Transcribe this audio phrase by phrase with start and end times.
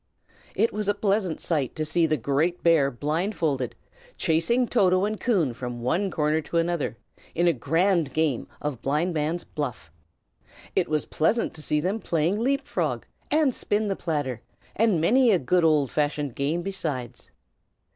[0.55, 3.75] It was a pleasant sight to see the great bear blindfolded,
[4.17, 6.97] chasing Toto and Coon from one corner to another,
[7.35, 9.91] in a grand game of blindman's buff;
[10.75, 14.41] it was pleasant to see them playing leap frog, and spin the platter,
[14.75, 17.29] and many a good old fashioned game besides.